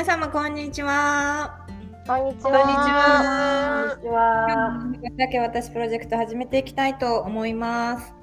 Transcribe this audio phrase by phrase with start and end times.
[0.00, 1.60] 皆様こんにちは
[2.06, 3.96] こんにちは。
[3.96, 4.80] こんにちは。
[4.94, 8.14] 今日もだけ私プロジェクト始めていきたいと思います。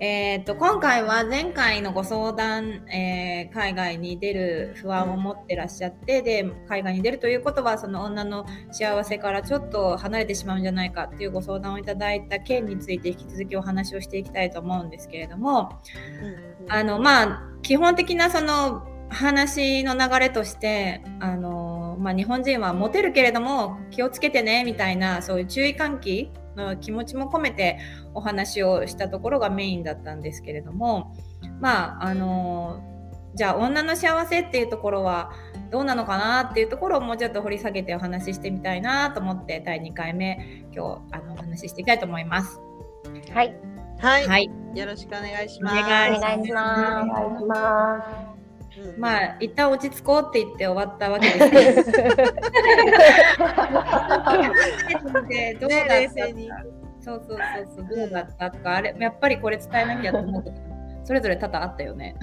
[0.00, 15.78] えー、と今回は前回のご相談、えー海外に出る不安を持ってらっしゃってで海外に出るということはその女の幸せからちょっと離れてしまうんじゃないかっていうご相談をいただいた件について引き続きお話をしていきたいと思うんですけれども
[16.68, 27.78] あのまあ基本的なその話の流れとしてあの、まあ、日本人はモテるけれども気をつけてねみたいなそういう注意喚起の気持ちも込めて
[28.14, 31.14] お話をしたところがメインだったんですけれども
[31.60, 32.82] まああの
[33.34, 35.32] じゃあ女の幸せっていうところは
[35.70, 42.60] どうなのかなっていうところをもうちょっと掘り下げてお話ししてみたいなと思って第2回目今日あのお話ししていきたいと思います。
[43.32, 43.54] はい。
[44.00, 45.76] はい、はい、よろしくお願いしおます。
[45.78, 48.27] お願いしまますお願いしま
[48.96, 51.92] まあ一旦落ち着こうって言って終わったわけです
[55.28, 56.18] けどうだった
[57.00, 57.38] そうそうそう
[57.76, 60.52] そうどうだったとかあれやっぱりこれ伝えなきゃと思って
[61.04, 62.16] それぞれ多々あったよね。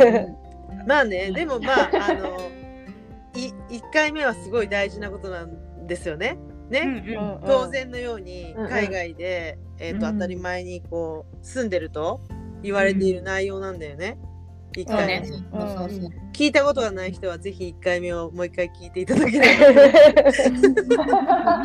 [0.86, 2.38] まあねでもまああの
[3.34, 6.38] い1回目はすごい大事なことなんですよね。
[6.70, 12.20] ね、うんうん、当然のように海外で、うんうん、えーと、当たり前にこう住んでると
[12.62, 14.18] 言われている内容なんだよね。
[14.30, 14.35] うん
[14.82, 15.22] 1回ね、
[16.32, 20.32] 聞いたことがない人はぜひ一回目をもう一回聞いていただければ。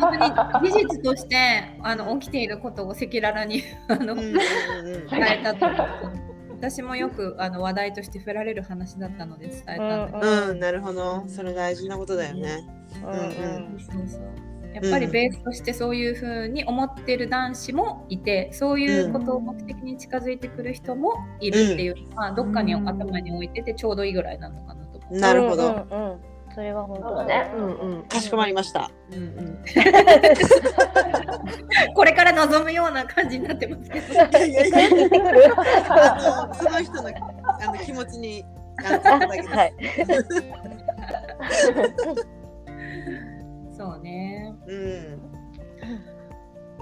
[0.60, 1.36] 当に事実として
[1.82, 4.36] あの起きていることを赤裸々にあの、伝
[5.10, 5.66] えたと。
[6.62, 11.24] 私もよくあの話題として振られる話だったので伝えたんだけど、うん、うん、なるほど。
[11.26, 12.60] それ大事なことだよね、
[13.02, 13.20] うん、うん、う
[13.76, 14.51] ん、そうそう。
[14.74, 25.18] やっぱりベースとしてそういうふうに思ってる男子もいてそういうことを目的に近づいてくる人もいるっていうのは、どっかに頭に置いててちょうどいいぐらいなのかなと思う。
[25.18, 25.66] なるほど。
[25.66, 27.50] うんうんうんそれは本当だね。
[27.56, 28.02] うんうん。
[28.02, 28.90] かしこまりました。
[29.10, 29.64] うんうん
[31.94, 34.06] これから望むような感じになってますけど。
[34.12, 34.14] い
[34.52, 34.90] やいや
[36.54, 37.12] その人のあ
[37.66, 38.44] の気持ちに
[38.84, 39.48] あのあだけです。
[39.48, 39.72] はい。
[43.76, 44.41] そうね。
[44.66, 45.20] うん。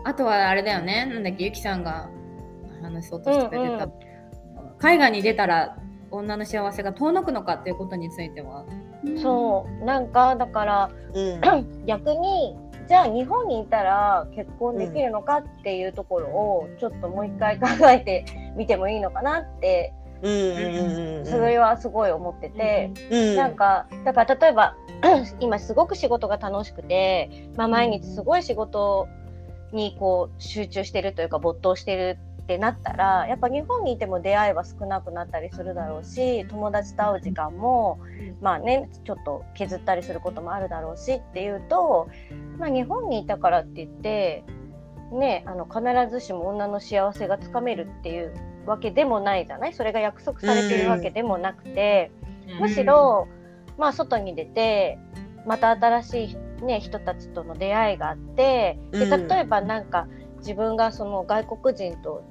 [0.04, 1.06] あとはあれだよね。
[1.06, 2.10] なんだっけ、ゆきさんが
[2.82, 3.88] 話そうとしてくれてた。
[4.78, 5.76] 海外に出たら
[6.10, 8.64] 女の幸せが遠のくのかっていうことについては。
[9.22, 11.40] そうなんかだからうん。
[11.86, 12.56] 逆に
[12.88, 18.24] じゃあ日本にいたら結婚できるのかっていうところをちょっともう一回考えて
[18.56, 19.99] みてもいいのかなってうんうんうん。
[20.22, 22.90] それはすごい思ってて。
[23.10, 23.36] うん。
[23.36, 24.76] なんかだから例えば
[25.40, 29.08] 今すごく仕事が楽しくて、まあ、毎日すごい仕事
[29.72, 38.00] にこう集中してるというか没頭してるってなったらやっぱ日本にいても出会いは少なくなったりするだろうし友達と会う時間も
[38.40, 42.08] まあねちょっと削ったりすることもあるだろうしっていうと、
[42.58, 44.42] まあ、日本にいたからって言って
[45.12, 45.80] ねあの必
[46.10, 48.34] ずしも女の幸せがつかめるっていう
[48.66, 49.72] わけでもないじゃない？
[49.72, 52.10] それが約束されているわけでもなくて。
[52.58, 53.28] むしろ、
[53.78, 54.98] まあ、外に出て
[55.46, 59.28] また新しい、ね、人たちとの出会いがあってでうん。
[59.28, 62.24] 例えばなんか自分がその外国人と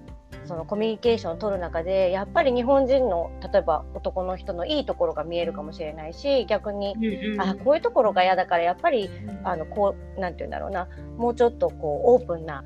[0.43, 7.41] そのコミュニケーションを取る中でやっぱり日本人の例えば男の人のいいところが見えるかもしれないし逆にうんうん。
[7.41, 9.09] あこういうところが嫌だからやっぱり
[9.45, 10.89] あのこうなんて言うんだろうな。
[11.17, 12.65] もうちょっとこうオープンな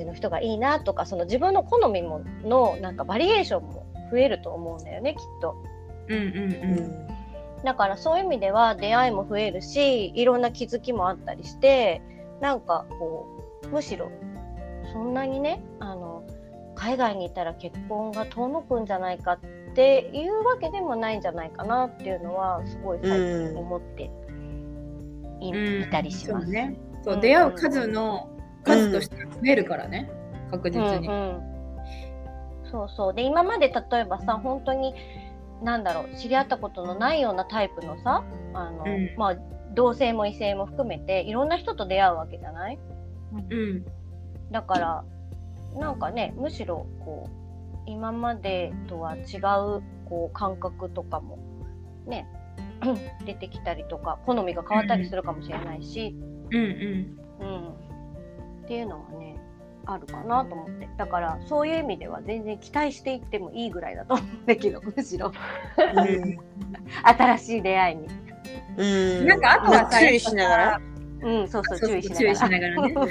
[0.00, 5.54] じの人がいいなとかその自分の好みものなんかバリエーションも増えると思うんだよねきっと。
[6.08, 7.06] うんうんううんん。
[7.64, 12.02] だからそういう意味では出会いも増えるしいろんな気づきもあったりして
[12.40, 13.26] なんかこ
[13.64, 14.10] うむしろ
[14.92, 16.24] そんなにねあの
[16.74, 19.40] 海外にいたら結婚が遠のくんじゃないかっ
[19.74, 24.10] ていうわけでもないんじゃないかなっていうのはすごい最近思って
[25.40, 26.46] い,、たりします。
[26.46, 26.76] そうね。
[27.02, 28.29] そううん出会う数の
[28.64, 30.10] 数として増えるからね、
[30.50, 31.08] 確実に。
[31.08, 31.40] うんうん。
[32.70, 33.14] そうそう。
[33.14, 34.94] で今まで例えばさ本当に
[35.62, 38.22] なんだろう知り合ったことのないようなタイプのさ
[38.54, 39.14] あの、うん。
[39.16, 39.36] まあ
[39.74, 42.78] 同性も異性も含めていろんな人と出会うわけじゃない？
[43.32, 43.84] うん。
[44.50, 45.04] だから
[45.78, 47.28] なんかねむしろこ
[47.86, 49.38] う今までとは違
[49.78, 51.38] うこう感覚とかも
[52.06, 52.26] ね
[53.26, 56.16] 出てきたりとか好みが変わったりするかもしれないし、
[56.50, 56.62] うんうん。
[56.62, 57.18] うん、
[58.70, 59.34] っていうのはね
[59.84, 60.88] あるかなと思って。
[60.96, 65.32] だからそういう意味では全然期待していってもいいぐらいだと思うんだけどむしろ。
[67.02, 68.08] 新しい出会いに。
[68.76, 69.26] うん。
[69.26, 70.80] なんかあとはさ注意しながら。
[71.22, 72.82] うん、そうそう、そう注意しながら。
[72.82, 72.94] ね。
[72.94, 73.08] そう。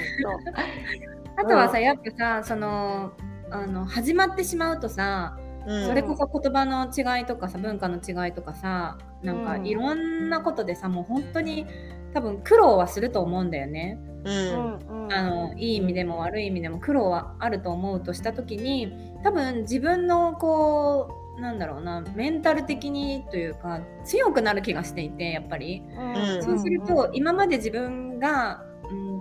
[1.36, 3.12] あとはさやっぱさその
[3.50, 5.36] あの始まってしまうとさ
[5.66, 5.86] うん。
[5.88, 9.66] それこそ言葉の違いとかさ文化の違いとかさなんかうん。
[9.66, 11.66] いろんなことでさもう本当に
[12.14, 13.98] 多分苦労はすると思うんだよね。
[14.24, 15.08] ううん。
[15.08, 18.92] んあのいい意味でも悪い意味でも苦労はあると思うとした時に
[19.24, 26.42] 多分自分のこうなんだろうなメンタル的にというか強くなる気がしていてやっぱり、うん。
[26.42, 28.69] そうすると今まで自分が、うん、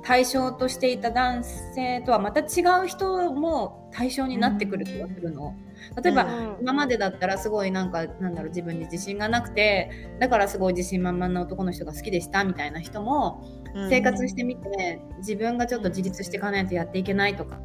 [0.03, 5.55] 対象としていた男性とはまた違う人も対象になってくる気がするの。
[6.03, 6.57] 例えば、うん。
[6.61, 13.43] 今までだったらすごいなんかなんだろう自分に自信がなくてだからすごい自信満々な男の人が好きでしたみたいな人も
[13.89, 17.59] 生活してみて自分がちょっと自立していかないとやっていけないとか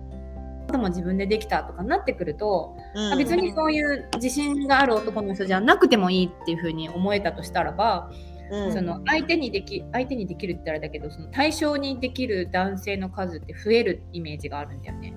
[0.66, 3.18] ことも自分でできたとかなってくると、うん。
[3.18, 8.10] 別にそういう自信がある男の人じゃなくてもいいっていうふうに思えたとしたらば、
[8.50, 8.72] うん。
[8.72, 15.14] その相手にでき相手にできるって言ったらあれだけどその対象にできる男性の数って増えるイメージがあるんだよね。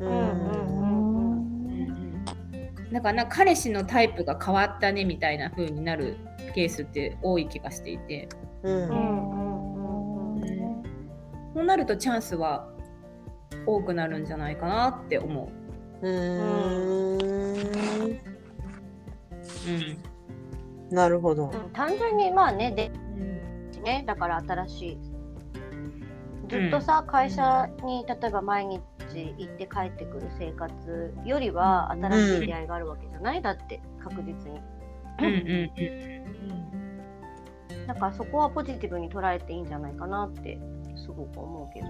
[0.00, 2.24] ううんんうん
[2.92, 6.16] だから彼氏のタイプが変わったねみたいな風になる
[6.54, 8.28] ケースって多い気がしていて。
[8.62, 10.82] うんうんうんうん。
[11.54, 12.68] そうなるとチャンスは
[13.66, 15.50] 多くなるんじゃないかなって思
[16.02, 16.08] う。
[16.08, 17.20] うん。
[19.66, 20.09] うん
[20.90, 21.50] なるほど。
[21.50, 22.90] うん単純にまあねで
[23.82, 24.98] ねだから新しい。
[26.48, 28.82] ずっとさ、会社に例えば毎日
[29.38, 34.60] 行って帰ってくる生活よりは新しい出会いがあるわけじゃない、だって確実に。
[35.20, 35.70] うんうん
[37.86, 40.60] だからそこはポジティブに捉えていいんじゃないかなって
[40.94, 41.88] すごく思うけど。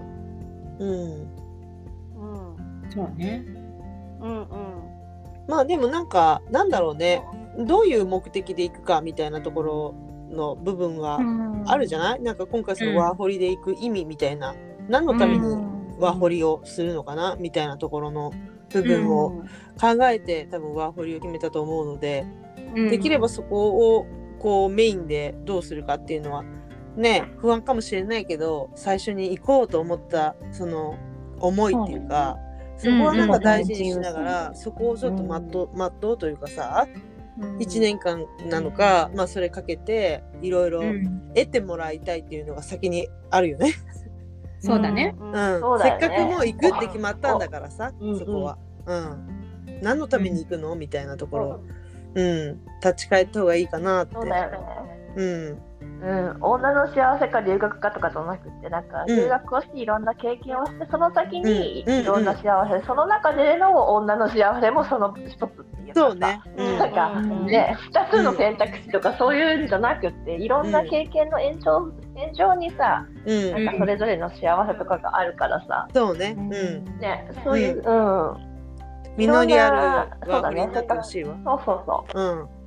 [0.79, 1.11] うん。
[2.15, 2.55] うん。
[2.55, 2.91] うん。
[2.91, 3.43] そうね。
[4.19, 5.00] うんうん
[5.51, 7.21] まあでもなんかなんだろうね。
[7.59, 9.95] どういう目的で行くかみたいなところ
[10.29, 11.19] の部分は
[11.67, 12.21] あるじゃない？
[12.21, 14.55] なんか今回そのワーホリで行く意味みたいな、
[14.87, 15.45] 何のために
[15.99, 17.35] ワーホリをするのかな？
[17.37, 18.31] みたいなところの
[18.69, 19.43] 部分を
[19.77, 22.25] 考えて多分ワーホリを決めたと思うので、
[22.89, 24.07] できればそこを
[24.39, 26.45] こうメインでどうするかっていうのは
[26.95, 30.97] ね不安かもしれないけど最初に行こうと思ったその
[31.39, 32.37] 思いっていうか
[32.81, 35.69] そこはなんか大事にしながらそこをちょっと全う
[36.01, 36.87] 全うというかさ
[37.39, 41.21] 1年間なのかまあそれかけていろいろうん。
[41.33, 43.73] 得てもらいたいっていうのが先にあるよね。
[44.59, 45.15] そうだね。
[45.19, 45.59] うんうん。
[45.59, 45.99] そうだよね。
[46.01, 47.93] せっかくもう行くって決まったんだからさ。
[47.99, 48.57] うんそこは。
[48.85, 50.75] うん、何のために行くの？
[50.75, 51.61] みたいなところ、
[52.15, 54.15] うん、立ち返った方がいいかなって。
[54.15, 54.57] そうだよね。
[55.15, 55.70] うん
[56.01, 59.15] うん、女の幸せか留学かとかじゃなくてなんかうん。
[59.15, 62.01] 留学をしていろんな経験をしてその先にうん。
[62.01, 66.41] いろんな幸せ、その中での女の幸せもその一つっていうかうね。
[66.57, 66.77] うん。
[66.79, 67.45] なんかうん。
[67.45, 76.35] ね、2つの選択肢とかそういうんじゃなくていろんな経験の延長,、延長にさうん、なんかそれぞれの幸せとかがあるからさ、そうね。
[76.35, 76.99] うん。
[76.99, 78.51] ね、そういう、うん。
[79.17, 80.69] 実りあるそうだね。
[80.73, 80.79] そ
[81.55, 82.19] うそうそう。
[82.19, 82.60] うん。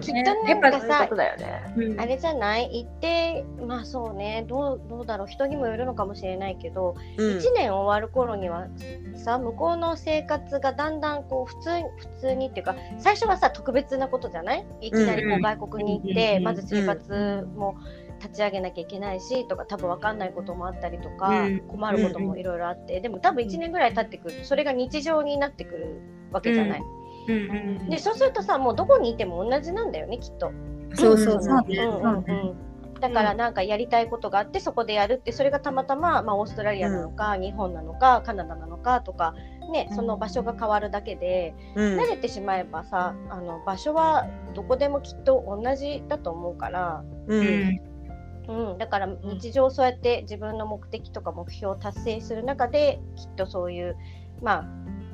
[0.00, 1.64] きっとなんかさね。
[1.76, 2.00] うん。
[2.00, 2.84] あれじゃない？
[2.84, 4.44] 行ってまあそうね。
[4.48, 5.26] どうどうだろう？
[5.28, 7.38] 人にもよるのかもしれないけど、うん。
[7.38, 8.66] 1年終わる頃には
[9.14, 14.66] さ向こうの生活がだんだんこう普通普通にっていうか最初はさ特別なことじゃない？
[14.80, 17.76] いきなりこうんう外国に行って、うんまず生活も
[18.18, 21.60] 立ち上げなきゃいけないしとか多分分かんないこともあったりとか、うん。
[21.68, 24.38] 困ることもいろいろあって、でも多分1年ぐらい経ってくる。
[24.38, 26.00] とそれが日常になってくる
[26.32, 26.82] わけじゃない？
[27.28, 30.52] うんうんでそうするとさもうどこにいても同じなんだよねきっと。
[30.94, 31.62] そうそうそう。
[31.68, 31.78] ね。
[31.78, 32.56] うんうんうん。
[33.00, 39.34] だからなんかやりたいことがあってそこでやるってそれがたまたま、まあ、オーストラリアなのか、日本なのかカナダなのかとか、
[39.70, 41.98] ね、その場所が変わるだけで、うん。
[41.98, 53.96] 慣れてしまえばさあの場所はどこでもきっと同じだと思うから、うん、だから日常そうやって自分の目的とか目標を達成する中できっとそういう
[54.40, 54.64] まあ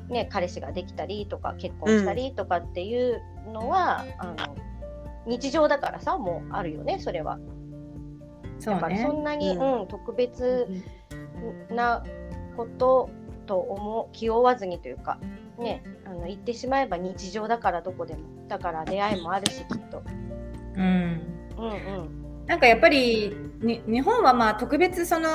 [0.09, 4.35] ね彼氏ができたりとか結婚したりとかっていうのは、あの
[5.25, 7.39] 日常だからさもうあるよねそれは。
[8.59, 9.11] そうねだからそ。
[9.13, 10.67] んなに、ううん特別
[11.69, 12.03] な
[12.55, 13.09] こと
[13.45, 15.19] と思う気負わずにというか
[15.57, 20.03] ねあの言ってしまえば日常だからどこでもだから出会いもあるしきっと。
[20.75, 21.21] うん
[21.57, 25.29] うんうんなんかやっぱりに日本はまあ特別その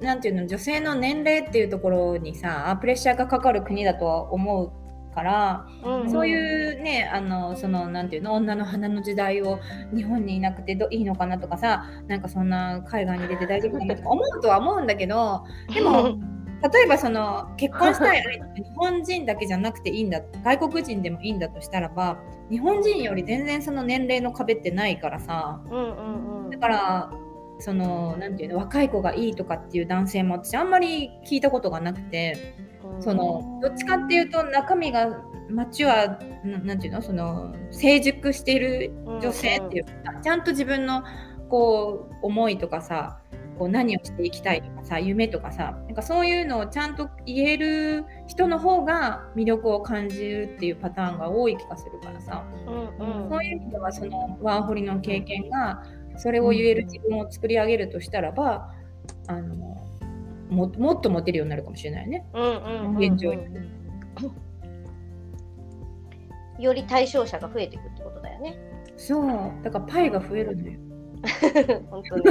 [0.00, 4.88] なんていうの女性の年齢っていうところにさプレッシャーがかかる国だとは思うか
[5.18, 9.58] から、うんそういうねあのそのなんていうの女の花の時代を
[9.94, 16.18] 日本にいなくてどいいのかなとかさなんかそんな海外に出て大丈夫かなとか思うとは思うんだけどでも
[16.62, 22.18] 例えばその結婚したい相手が日本人だけじゃなくていいんだ外国人でもいいんだとしたらば
[22.50, 25.60] 日本人より全然その年齢の壁ってないからさ。
[25.66, 26.50] うんうんうん。
[26.50, 27.10] だから
[27.60, 32.54] そのなんていうの若い子がいいとかっていう男性も私あんまり聞いたことがなくて
[33.00, 41.02] そのどっちかっていうと中身がマチュアななんていうのその成熟している女性っていうか、ちゃんと自分の
[41.48, 43.18] こう思いとかさ
[43.58, 55.82] こう何をしていきたいとかさ夢とかさなんかそういうのをちゃんと言える人の方が魅力を感じるっていうパターンが多い気がするからさ、うんうんそういう意味ではそのワーホリの経験が
[56.16, 58.72] それを言える自分を作り上げるとしたらば
[59.26, 59.54] あの
[60.48, 62.26] ももっとモテるようになるかもしれないね。
[62.32, 63.34] うんうんうん現状
[66.58, 68.58] より対象者が増えていくってことだよね。
[68.96, 69.26] そう
[69.62, 70.78] だからパイが増えるのよ。
[71.90, 72.24] 本当に。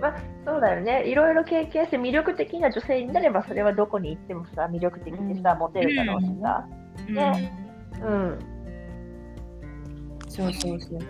[0.00, 1.04] まあ、そうだよね。
[1.08, 6.66] いろいろ経験して魅力的な女性になれば、それはどこに行ってもさ、魅力的でさ、モテるだろうしさ。
[7.08, 7.52] ね
[8.02, 8.38] うん。
[10.28, 11.00] そうそうそうそう。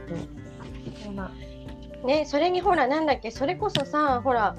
[1.04, 1.30] そんな
[2.04, 4.54] ねそれにほらなんだっけそれこそさほら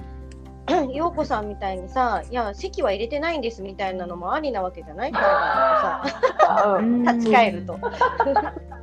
[0.93, 5.11] 陽子さんみたいにさいや席は入れてないんですみたいなのもありなわけじゃない？
[5.11, 7.03] 海外さうん。
[7.03, 7.79] 立ち返ると。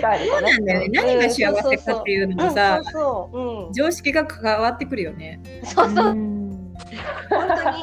[0.00, 0.88] そうなんだよね。
[0.92, 2.82] 何が幸せかっていうのもさ、
[3.72, 5.40] 常識が変わってくるよね。
[5.64, 6.06] そうそう。
[6.08, 6.74] うん。
[7.30, 7.76] 本当に。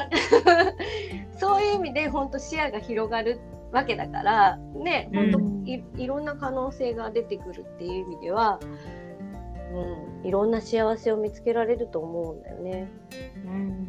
[1.38, 3.40] そういう意味で本当視野が広がる
[3.72, 8.58] わけだからね本当、うんいいろんな可能性が出てくるっていう意味では、
[10.22, 12.88] うん、いろんな幸せを見つけられると思うんだよね。
[13.44, 13.88] うん。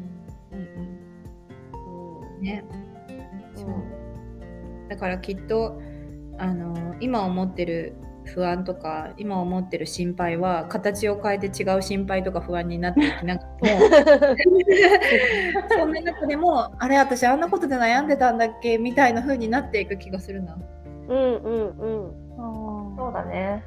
[2.42, 2.64] ね。
[3.10, 3.58] うん。
[3.58, 3.70] そう。
[4.88, 5.82] だからきっと
[6.38, 13.82] あの今思ってる不安とか今思ってる心配は形を変えて違う心配とか不安になっていきながらも
[15.70, 18.78] そんな中でもあれ私あんなことで悩んでたんだっけ？
[18.78, 20.58] みたいな風になっていく気がするな。
[21.10, 22.24] うんうんうん
[22.96, 23.64] そうだね。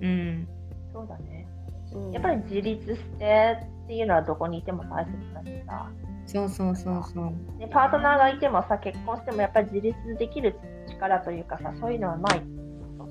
[0.00, 0.48] うん。
[0.92, 1.46] そうだね。
[1.92, 5.90] うんやっぱり自立してっていうのはどこにいても大切だしさ。
[6.26, 7.24] そうそうそうそう。
[7.58, 10.54] ね、パートナーがいてもさ、結婚してもやっぱり自立できる
[10.88, 12.46] 力というかさ、そういうのはないと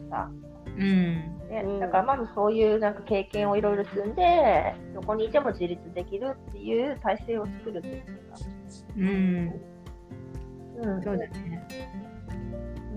[0.09, 0.29] さ。
[0.65, 1.39] うん。
[1.49, 8.05] ねうんだからまずそういうなんか経験をいろいろ積んで、どこにいても自立できるっていう体制を作るっていうか。
[8.97, 9.53] うん。
[10.77, 11.03] うん。
[11.03, 11.67] そうだね。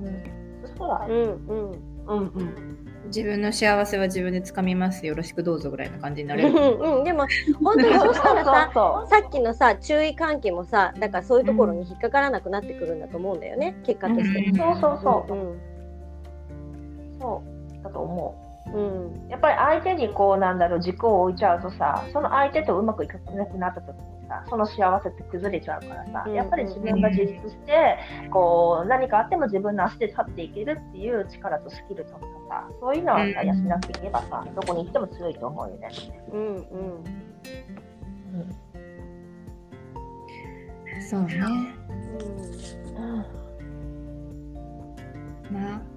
[0.05, 0.67] うん。
[0.67, 2.83] そしたらう、んうんうんうん。
[3.07, 5.07] 自分の幸せは自分で掴みます。
[5.07, 6.51] よろしくどうぞぐらいな感じになる。
[6.51, 7.27] んうんでも
[7.63, 8.71] 本当にそしたらさ
[9.07, 14.51] さっきのさ注意喚起もさだからそういうところに引っかからなくなってくるんだと思うんだよね結果として。
[14.51, 15.72] うんそうそうそううん
[17.23, 17.43] そ
[17.81, 18.35] うだと思
[18.67, 19.31] うんう。
[19.31, 27.99] やっぱり相手にこうなんだろう軸を置いちゃうとさ、その相手とうまくいかなくなった時にさ、その幸せって崩れちゃうからさ、うんやっぱり自分が自立して、
[28.31, 35.89] こう何かあっても自分の足で立っていけるっていう力とスキルとかさ、そういうのはさうん養っていけばさ、どこに行っても強いと思うよね。
[36.33, 37.05] うんうん
[41.01, 41.37] そうね。
[42.97, 43.25] うん
[45.51, 45.92] まあ。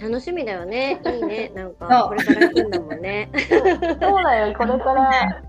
[0.00, 1.00] 楽しみだよね。
[1.04, 1.52] いいね。
[1.54, 3.30] なんかこれから行くんだもんね。
[3.48, 5.42] そうだよ、 これから。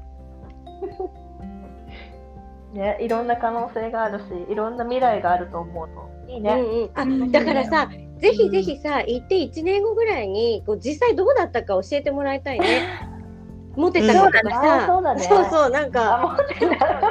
[2.74, 6.12] ね、いろんな可能性があるし、いろんな未来があると思うと。
[6.32, 6.52] いいね。
[6.52, 7.90] うんうん、あだからさ
[8.20, 12.84] ぜひぜひさ行って1年後ぐらいにこう実際どうだったか教えてもらいたいね。
[13.76, 15.22] モテたかとかあさ、そうだね。
[15.22, 16.38] そうそうなんか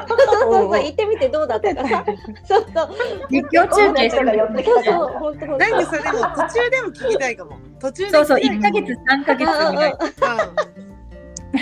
[0.08, 1.86] そうそうそう 行ってみてどうだったか。
[1.88, 2.04] さ
[2.44, 2.66] そう。
[2.74, 2.90] そう
[3.30, 6.24] 実況中継してが寄ってきたそうそう本当本なんかさでも途
[6.60, 7.52] 中でも聞きたいかも。
[7.80, 9.92] 途中でそうそう、聞き1たいか月、3ヶ月ぐらい。
[9.92, 9.96] う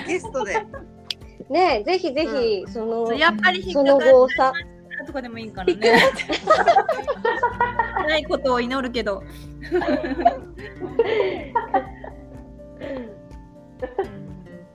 [0.02, 0.06] ん。
[0.06, 0.66] ゲストで。
[1.48, 4.52] 当ねぜひぜひそのやっぱりそのかか後さ
[4.98, 5.98] るとかでもいいからね。
[8.06, 9.22] ないことを祈るけど。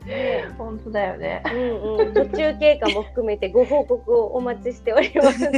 [0.58, 1.42] 本当だよね。
[1.46, 5.50] うんうん途中経過も含めてご報告をお待ちしております。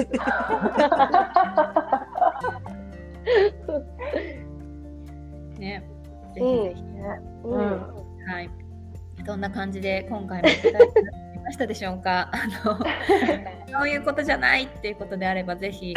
[5.60, 5.84] ね。
[6.36, 6.82] ぜうんひぜひ。
[7.44, 7.62] ううんん
[8.28, 8.50] はい。
[9.26, 10.92] そんな感じで今回もいただき
[11.44, 12.30] ましたでしょうか？
[12.32, 12.38] あ
[12.68, 12.78] の
[13.80, 15.94] そういうことじゃないっていうことであればぜひ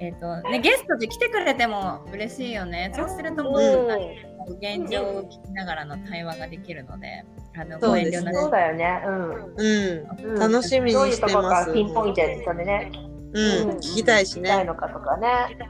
[0.00, 2.90] えっとねゲストで来てくれても嬉しいよね。
[2.94, 7.24] そうするともううん現状を聞きながらの対話ができるので、
[7.56, 8.30] あのそうですね。
[8.30, 8.40] ご遠慮なく。
[8.42, 9.02] そうだよね。
[9.06, 9.54] うん。
[9.56, 10.32] うん。
[10.32, 10.38] うん。
[10.38, 10.94] 楽しみにしてます。
[10.94, 12.92] どういうところからピンポイントでそれね、
[13.32, 13.68] うん。
[13.78, 15.28] 聞きたいし聞きたいねのかとかね。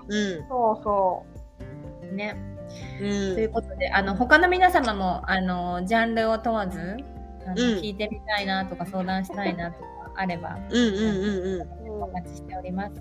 [0.09, 0.49] うん。
[0.49, 1.27] そうそ
[2.13, 2.37] ね。
[2.99, 6.79] うというんことで、あの他の皆様もあのジャンルを問わず
[7.47, 7.59] あの、うん。
[7.79, 11.61] 聞いてみたいなとか相談したいなとかあればうんうんうんうん。
[11.61, 12.03] う。
[12.05, 12.93] お待ちしております。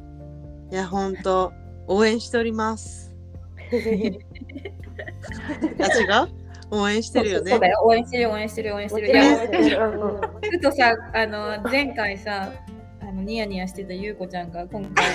[0.72, 1.54] いや本当
[1.88, 3.15] 応援しております
[5.80, 9.10] あ違う応援してるよねそうだよ、応援してる、応援してる、応援してる。
[9.10, 9.20] いね
[9.72, 12.52] や、うんうんふとさ、あの前回さ、
[13.02, 15.06] あのニヤニヤしてたゆうこちゃんが今回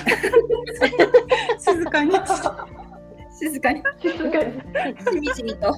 [1.59, 2.13] 静かに
[3.39, 5.73] 静かに静かにしみじみと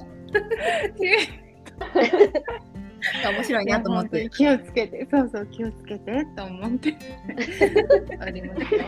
[3.25, 4.29] 面白いなと思って。
[4.29, 6.95] 気をつけて、そうそう気をつけてと思って
[8.21, 8.81] おりますよ。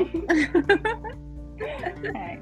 [2.14, 2.42] はい。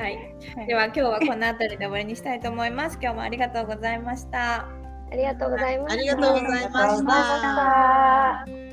[0.00, 0.18] はい、
[0.66, 2.98] では今日はこの辺りで終わりにしたいと思います。
[3.02, 4.62] 今日もありがとうございました。
[4.62, 4.68] あ
[5.12, 5.92] りがとうございます。
[5.92, 8.69] ありがとうございましたありがとうございました